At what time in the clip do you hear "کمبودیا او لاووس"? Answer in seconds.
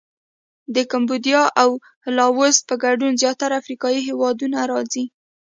0.91-2.57